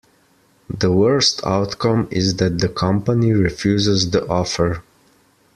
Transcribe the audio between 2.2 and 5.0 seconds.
that the company refuses the offer.